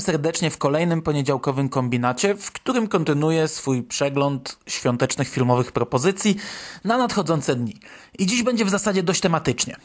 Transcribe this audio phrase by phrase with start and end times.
[0.00, 6.36] Serdecznie w kolejnym poniedziałkowym kombinacie, w którym kontynuuję swój przegląd świątecznych filmowych propozycji
[6.84, 7.80] na nadchodzące dni.
[8.18, 9.76] I dziś będzie w zasadzie dość tematycznie.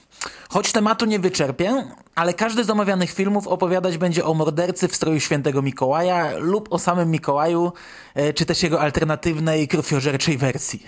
[0.50, 1.84] Choć tematu nie wyczerpię,
[2.16, 6.80] ale każdy z omawianych filmów opowiadać będzie o mordercy w stroju świętego Mikołaja lub o
[6.80, 7.72] samym Mikołaju,
[8.16, 10.84] e, czy też jego alternatywnej, krwiożerczej wersji.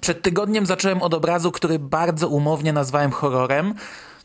[0.00, 3.74] Przed tygodniem zacząłem od obrazu, który bardzo umownie nazwałem horrorem,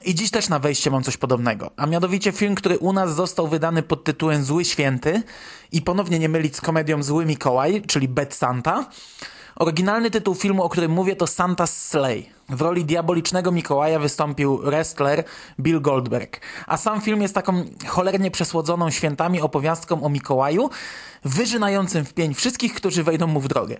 [0.05, 3.47] i dziś też na wejście mam coś podobnego, a mianowicie film, który u nas został
[3.47, 5.23] wydany pod tytułem Zły Święty
[5.71, 8.85] i ponownie nie mylić z komedią Zły Mikołaj, czyli Bad Santa.
[9.55, 12.29] Oryginalny tytuł filmu, o którym mówię, to Santa's Slay.
[12.49, 15.23] W roli diabolicznego Mikołaja wystąpił wrestler
[15.59, 16.39] Bill Goldberg.
[16.67, 20.69] A sam film jest taką cholernie przesłodzoną świętami opowiastką o Mikołaju,
[21.23, 23.79] wyżynającym w pień wszystkich, którzy wejdą mu w drogę.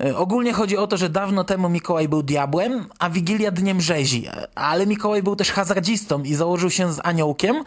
[0.00, 4.28] E, ogólnie chodzi o to, że dawno temu Mikołaj był diabłem, a Wigilia dniem rzezi.
[4.54, 7.64] Ale Mikołaj był też hazardzistą i założył się z aniołkiem,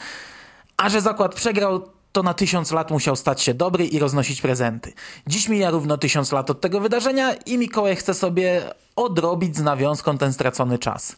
[0.78, 4.94] a że zakład przegrał, to na tysiąc lat musiał stać się dobry i roznosić prezenty.
[5.28, 8.62] Dziś mija równo tysiąc lat od tego wydarzenia i Mikołaj chce sobie
[8.96, 11.16] odrobić z nawiązką ten stracony czas.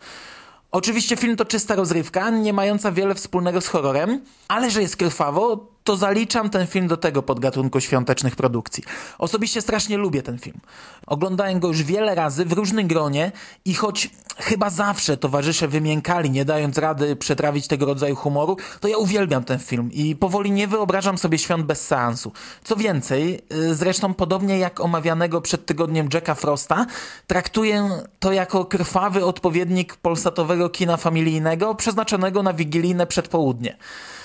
[0.72, 5.71] Oczywiście film to czysta rozrywka, nie mająca wiele wspólnego z horrorem, ale że jest krwawo,
[5.84, 8.84] to zaliczam ten film do tego podgatunku świątecznych produkcji.
[9.18, 10.60] Osobiście strasznie lubię ten film.
[11.08, 13.32] Oglądałem go już wiele razy w różnym gronie
[13.66, 18.98] i choć chyba zawsze towarzysze wymiękali, nie dając rady przetrawić tego rodzaju humoru, to ja
[18.98, 22.32] uwielbiam ten film i powoli nie wyobrażam sobie świąt bez seansu.
[22.64, 26.86] Co więcej, y, zresztą podobnie jak omawianego przed tygodniem Jacka Frosta,
[27.28, 33.78] traktuję to jako krwawy odpowiednik polsatowego kina familijnego przeznaczonego na wigilijne przedpołudnie.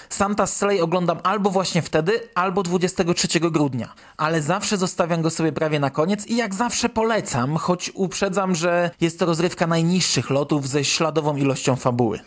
[0.09, 3.95] Santa Slay oglądam albo właśnie wtedy, albo 23 grudnia.
[4.17, 8.91] Ale zawsze zostawiam go sobie prawie na koniec i jak zawsze polecam, choć uprzedzam, że
[9.01, 12.21] jest to rozrywka najniższych lotów ze śladową ilością fabuły.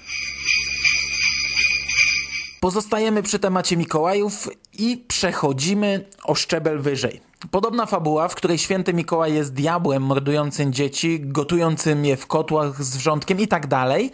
[2.60, 7.22] Pozostajemy przy temacie Mikołajów i przechodzimy o szczebel wyżej.
[7.52, 12.98] Podobna fabuła, w której święty Mikołaj jest diabłem mordującym dzieci, gotującym je w kotłach z
[12.98, 14.12] wrzątkiem i tak dalej,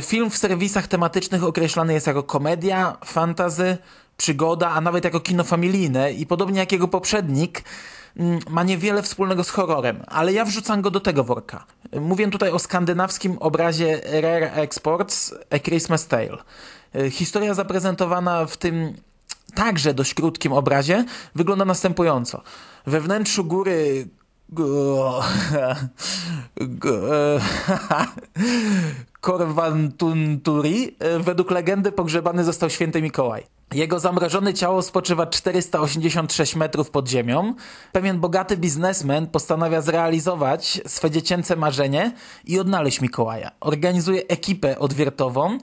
[0.00, 3.78] Film w serwisach tematycznych określany jest jako komedia, fantazy,
[4.16, 7.62] przygoda, a nawet jako kino familijne i podobnie jak jego poprzednik
[8.16, 11.64] mm, ma niewiele wspólnego z horrorem, ale ja wrzucam go do tego worka.
[12.00, 16.38] Mówię tutaj o skandynawskim obrazie Rare Exports A Christmas Tale.
[17.10, 18.94] Historia zaprezentowana w tym
[19.54, 21.04] także dość krótkim obrazie
[21.34, 22.42] wygląda następująco.
[22.86, 24.08] We wnętrzu góry
[29.24, 33.44] Korwantunturi e, według legendy pogrzebany został święty Mikołaj.
[33.74, 37.54] Jego zamrożone ciało spoczywa 486 metrów pod ziemią.
[37.92, 42.12] Pewien bogaty biznesmen postanawia zrealizować swe dziecięce marzenie
[42.44, 43.50] i odnaleźć Mikołaja.
[43.60, 45.58] Organizuje ekipę odwiertową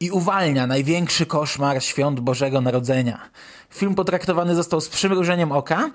[0.00, 3.20] i uwalnia największy koszmar świąt Bożego Narodzenia.
[3.70, 5.90] Film potraktowany został z przymrużeniem oka,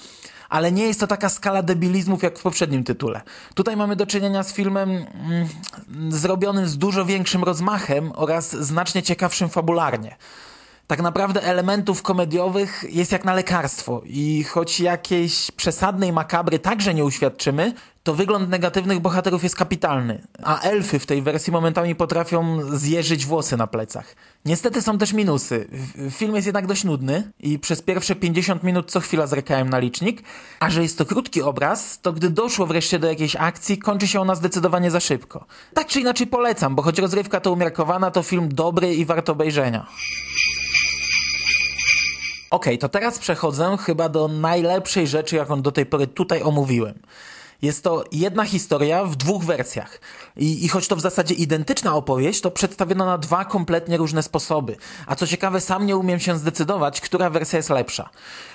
[0.50, 3.22] ale nie jest to taka skala debilizmów jak w poprzednim tytule.
[3.54, 5.48] Tutaj mamy do czynienia z filmem mm,
[6.12, 10.16] zrobionym z dużo większym rozmachem oraz znacznie ciekawszym fabularnie
[10.90, 17.06] tak naprawdę elementów komediowych jest jak na lekarstwo i choć jakiejś przesadnej makabry także nie
[17.06, 17.74] uświadczymy,
[18.04, 23.58] to wygląd negatywnych bohaterów jest kapitalny, a elfy w tej wersji momentami potrafią zjeżyć włosy
[23.58, 24.16] na plecach.
[24.46, 25.68] Niestety są też minusy.
[26.12, 30.24] Film jest jednak dość nudny i przez pierwsze 50 minut co chwila zrekałem na licznik,
[30.60, 34.22] a że jest to krótki obraz, to gdy doszło wreszcie do jakiejś akcji, kończy się
[34.22, 35.46] ona zdecydowanie za szybko.
[35.74, 39.88] Tak czy inaczej polecam, bo choć rozrywka to umiarkowana, to film dobry i warto obejrzenia.
[42.50, 47.00] Ok, to teraz przechodzę chyba do najlepszej rzeczy, jaką do tej pory tutaj omówiłem.
[47.62, 50.00] Jest to jedna historia w dwóch wersjach.
[50.38, 54.76] I, I choć to w zasadzie identyczna opowieść, to przedstawiona na dwa kompletnie różne sposoby.
[55.06, 58.10] A co ciekawe, sam nie umiem się zdecydować, która wersja jest lepsza.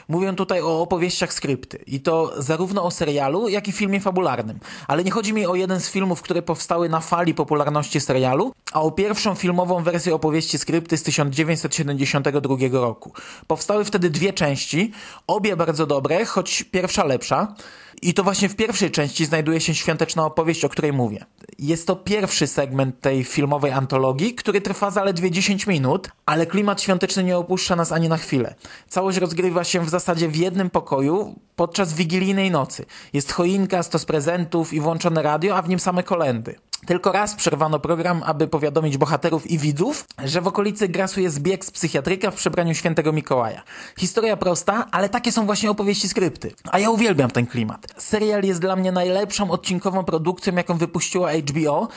[0.09, 1.79] Mówię tutaj o opowieściach skrypty.
[1.87, 4.59] I to zarówno o serialu, jak i filmie fabularnym.
[4.89, 8.83] Ale nie chodzi mi o jeden z filmów, które powstały na fali popularności serialu, a
[8.83, 13.13] o pierwszą filmową wersję opowieści skrypty z 1972 roku.
[13.47, 14.93] Powstały wtedy dwie części,
[15.27, 17.55] obie bardzo dobre, choć pierwsza lepsza.
[18.03, 21.25] I to właśnie w pierwszej części znajduje się świąteczna opowieść, o której mówię.
[21.59, 27.25] Jest to pierwszy segment tej filmowej antologii, który trwa zaledwie 10 minut, ale klimat świąteczny
[27.25, 28.55] nie opuszcza nas ani na chwilę.
[28.89, 32.85] Całość rozgrywa się w zasadzie w jednym pokoju podczas wigilijnej nocy.
[33.13, 36.55] Jest choinka, stos prezentów i włączone radio, a w nim same kolendy.
[36.87, 41.71] Tylko raz przerwano program, aby powiadomić bohaterów i widzów, że w okolicy grasuje zbieg z
[41.71, 43.63] psychiatryka w przebraniu świętego Mikołaja.
[43.99, 46.53] Historia prosta, ale takie są właśnie opowieści skrypty.
[46.71, 47.87] A ja uwielbiam ten klimat.
[47.97, 51.89] Serial jest dla mnie najlepszą odcinkową produkcją, jaką wypuściła HBO,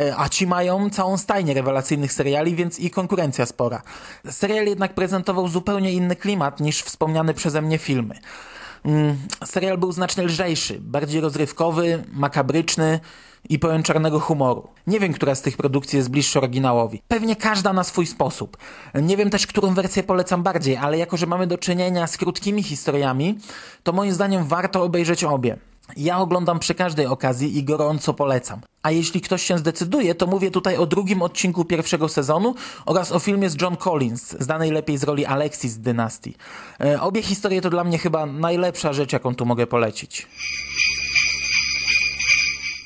[0.00, 3.82] E, a ci mają całą stajnię rewelacyjnych seriali, więc i konkurencja spora.
[4.30, 8.18] Serial jednak prezentował zupełnie inny klimat niż wspomniane przeze mnie filmy.
[8.84, 13.00] Mm, serial był znacznie lżejszy, bardziej rozrywkowy, makabryczny
[13.48, 14.68] i pełen czarnego humoru.
[14.86, 17.02] Nie wiem, która z tych produkcji jest bliższa oryginałowi.
[17.08, 18.56] Pewnie każda na swój sposób.
[18.94, 22.62] Nie wiem też, którą wersję polecam bardziej, ale jako, że mamy do czynienia z krótkimi
[22.62, 23.38] historiami,
[23.82, 25.56] to moim zdaniem warto obejrzeć obie.
[25.96, 28.60] Ja oglądam przy każdej okazji i gorąco polecam.
[28.82, 32.54] A jeśli ktoś się zdecyduje, to mówię tutaj o drugim odcinku pierwszego sezonu
[32.86, 36.34] oraz o filmie z John Collins, znanej lepiej z roli Alexis z Dynastii.
[36.80, 40.26] E, obie historie to dla mnie chyba najlepsza rzecz, jaką tu mogę polecić.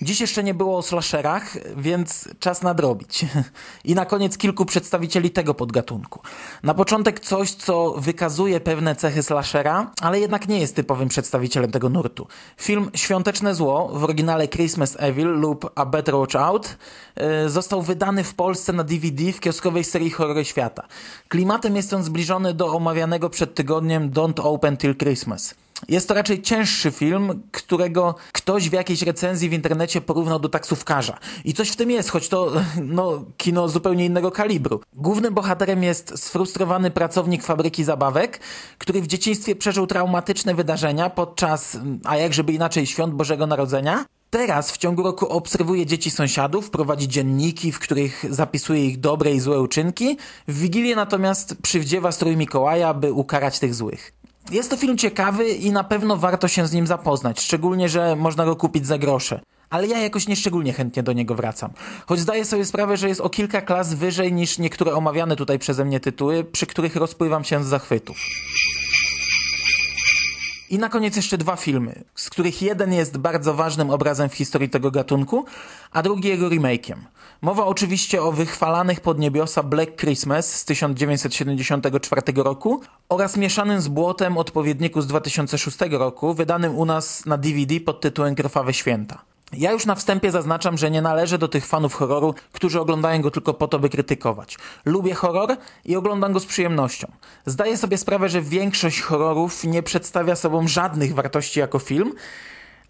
[0.02, 3.26] Dziś jeszcze nie było o slasherach, więc czas nadrobić.
[3.84, 6.20] I na koniec kilku przedstawicieli tego podgatunku.
[6.62, 11.88] Na początek coś, co wykazuje pewne cechy slashera, ale jednak nie jest typowym przedstawicielem tego
[11.88, 12.26] nurtu.
[12.56, 16.76] Film Świąteczne Zło, w oryginale Christmas Evil lub A Better Watch Out,
[17.16, 20.82] yy, został wydany w Polsce na DVD w kioskowej serii Horrory Świata.
[21.28, 25.54] Klimatem jest on zbliżony do omawianego przed tygodniem Don't Open Till Christmas.
[25.88, 31.19] Jest to raczej cięższy film, którego ktoś w jakiejś recenzji w internecie porównał do taksówkarza.
[31.44, 32.52] I coś w tym jest, choć to
[32.82, 34.81] no, kino zupełnie innego kalibru.
[34.94, 38.40] Głównym bohaterem jest sfrustrowany pracownik fabryki zabawek,
[38.78, 44.05] który w dzieciństwie przeżył traumatyczne wydarzenia podczas, a jak żeby inaczej, świąt Bożego Narodzenia.
[44.31, 49.40] Teraz w ciągu roku obserwuje dzieci sąsiadów, prowadzi dzienniki, w których zapisuje ich dobre i
[49.40, 50.17] złe uczynki.
[50.49, 54.12] W Wigilię natomiast przywdziewa strój Mikołaja, by ukarać tych złych.
[54.50, 58.44] Jest to film ciekawy i na pewno warto się z nim zapoznać, szczególnie, że można
[58.44, 59.40] go kupić za grosze.
[59.70, 61.70] Ale ja jakoś nieszczególnie chętnie do niego wracam.
[62.06, 65.84] Choć zdaję sobie sprawę, że jest o kilka klas wyżej niż niektóre omawiane tutaj przeze
[65.84, 68.16] mnie tytuły, przy których rozpływam się z zachwytów.
[70.70, 74.68] I na koniec jeszcze dwa filmy, z których jeden jest bardzo ważnym obrazem w historii
[74.68, 75.44] tego gatunku,
[75.92, 76.96] a drugi jego remake'iem.
[77.42, 84.38] Mowa oczywiście o wychwalanych pod niebiosa Black Christmas z 1974 roku oraz mieszanym z błotem
[84.38, 89.35] odpowiedniku z 2006 roku, wydanym u nas na DVD pod tytułem Krwawe Święta.
[89.52, 93.31] Ja już na wstępie zaznaczam, że nie należę do tych fanów horroru, którzy oglądają go
[93.31, 94.58] tylko po to, by krytykować.
[94.84, 97.12] Lubię horror i oglądam go z przyjemnością.
[97.46, 102.12] Zdaję sobie sprawę, że większość horrorów nie przedstawia sobą żadnych wartości jako film,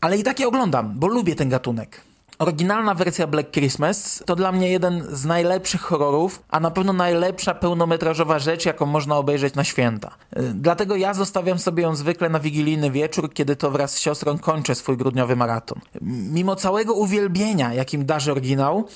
[0.00, 2.00] ale i tak je oglądam, bo lubię ten gatunek.
[2.38, 7.54] Oryginalna wersja Black Christmas to dla mnie jeden z najlepszych horrorów, a na pewno najlepsza
[7.54, 10.08] pełnometrażowa rzecz, jaką można obejrzeć na święta.
[10.38, 14.38] Y, dlatego ja zostawiam sobie ją zwykle na wigilijny wieczór, kiedy to wraz z siostrą
[14.38, 15.80] kończę swój grudniowy maraton.
[16.30, 18.88] Mimo całego uwielbienia, jakim darzy oryginał,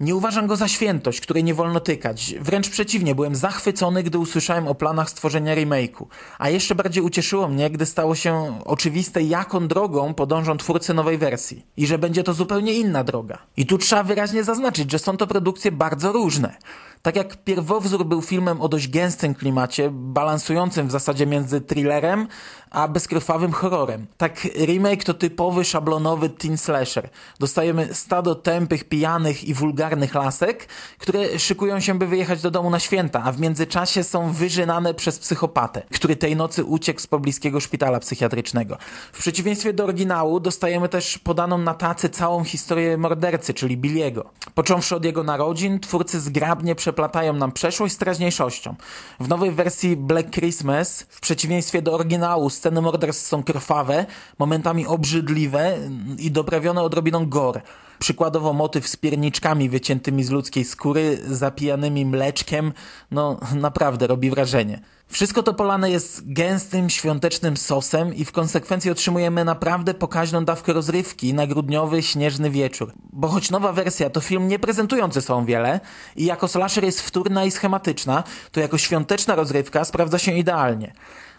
[0.00, 2.34] nie uważam go za świętość, której nie wolno tykać.
[2.40, 6.06] Wręcz przeciwnie, byłem zachwycony, gdy usłyszałem o planach stworzenia remake'u.
[6.38, 11.66] A jeszcze bardziej ucieszyło mnie, gdy stało się oczywiste, jaką drogą podążą twórcy nowej wersji.
[11.76, 13.38] I że będzie to zupełnie inna droga.
[13.56, 16.54] I tu trzeba wyraźnie zaznaczyć, że są to produkcje bardzo różne.
[17.02, 22.28] Tak jak pierwowzór był filmem o dość gęstym klimacie, balansującym w zasadzie między thrillerem
[22.70, 24.06] a bezkrwawym horrorem.
[24.16, 27.10] Tak remake to typowy szablonowy teen slasher.
[27.38, 30.68] Dostajemy stado tępych, pijanych i wulgarnych lasek,
[30.98, 35.18] które szykują się, by wyjechać do domu na święta, a w międzyczasie są wyżynane przez
[35.18, 38.78] psychopatę, który tej nocy uciekł z pobliskiego szpitala psychiatrycznego.
[39.12, 44.30] W przeciwieństwie do oryginału dostajemy też podaną na tacy całą historię mordercy, czyli Billiego.
[44.54, 48.74] Począwszy od jego narodzin, twórcy zgrabnie przeplatają nam przeszłość z teraźniejszością.
[49.20, 54.06] W nowej wersji Black Christmas, w przeciwieństwie do oryginału, sceny morderstw są krwawe,
[54.38, 55.78] momentami obrzydliwe
[56.18, 57.60] i doprawione odrobiną gore.
[57.98, 62.72] Przykładowo motyw z pierniczkami wyciętymi z ludzkiej skóry, zapijanymi mleczkiem,
[63.10, 64.80] no naprawdę robi wrażenie.
[65.08, 71.34] Wszystko to polane jest gęstym, świątecznym sosem i w konsekwencji otrzymujemy naprawdę pokaźną dawkę rozrywki
[71.34, 72.92] na grudniowy, śnieżny wieczór.
[73.12, 75.80] Bo choć nowa wersja to film nie prezentujący są wiele
[76.16, 80.92] i jako slasher jest wtórna i schematyczna, to jako świąteczna rozrywka sprawdza się idealnie.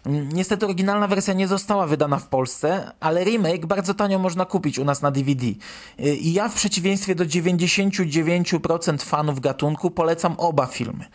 [0.05, 4.85] Niestety oryginalna wersja nie została wydana w Polsce, ale remake bardzo tanio można kupić u
[4.85, 5.45] nas na DVD.
[5.97, 11.05] I ja w przeciwieństwie do 99% fanów gatunku polecam oba filmy.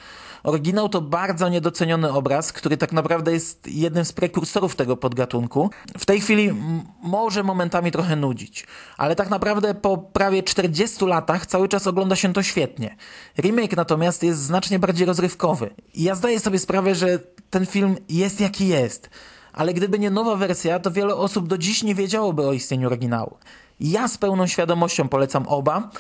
[0.43, 5.71] Oryginał to bardzo niedoceniony obraz, który tak naprawdę jest jednym z prekursorów tego podgatunku.
[5.99, 6.55] W tej chwili
[7.03, 12.33] może momentami trochę nudzić, ale tak naprawdę po prawie 40 latach cały czas ogląda się
[12.33, 12.97] to świetnie.
[13.39, 15.71] Remake natomiast jest znacznie bardziej rozrywkowy.
[15.95, 17.19] I ja zdaję sobie sprawę, że
[17.51, 19.11] ten film jest jaki jest.
[19.53, 23.37] Ale gdyby nie nowa wersja, to wiele osób do dziś nie wiedziałoby o istnieniu oryginału.
[23.81, 25.91] Ja z pełną świadomością polecam oba,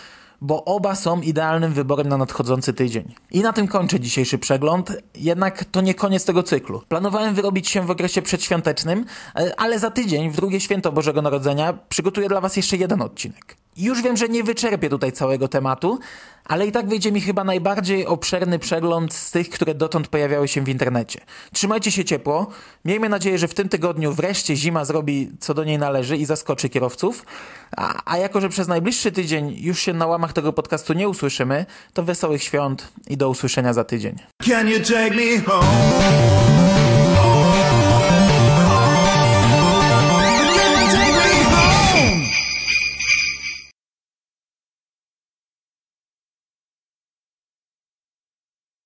[0.40, 3.14] bo oba są idealnym wyborem na nadchodzący tydzień.
[3.30, 6.82] I na tym kończę dzisiejszy przegląd, jednak to nie koniec tego cyklu.
[6.88, 9.04] Planowałem wyrobić się w okresie przedświątecznym,
[9.56, 13.56] ale za tydzień, w drugie święto Bożego Narodzenia, przygotuję dla Was jeszcze jeden odcinek.
[13.76, 15.98] Już wiem, że nie wyczerpię tutaj całego tematu,
[16.44, 20.64] ale i tak wyjdzie mi chyba najbardziej obszerny przegląd z tych, które dotąd pojawiały się
[20.64, 21.20] w internecie.
[21.52, 22.46] Trzymajcie się ciepło.
[22.84, 26.68] Miejmy nadzieję, że w tym tygodniu wreszcie zima zrobi co do niej należy i zaskoczy
[26.68, 27.26] kierowców.
[27.76, 31.66] A, a jako, że przez najbliższy tydzień już się na łamach tego podcastu nie usłyszymy,
[31.92, 34.16] to wesołych świąt i do usłyszenia za tydzień.